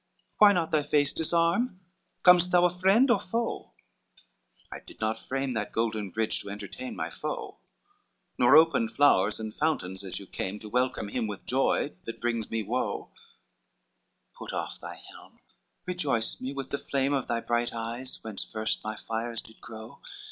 [0.39, 1.63] —why not thy face disarm?
[1.63, 1.79] XXXII
[2.23, 3.71] "Com'st thou a friend or foe?
[4.71, 7.59] I did not frame That golden bridge to entertain my foe,
[8.35, 12.49] Nor opened flowers and fountains as you came, To welcome him with joy that brings
[12.49, 13.11] me woe:
[14.39, 15.37] Put off thy helm,
[15.85, 19.99] rejoice me with the flame Of thy bright eyes, whence first my fires did grow.